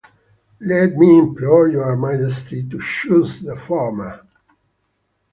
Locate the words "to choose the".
2.67-3.55